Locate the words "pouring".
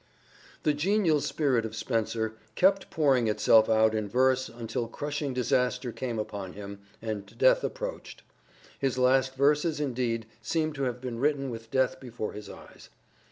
2.89-3.27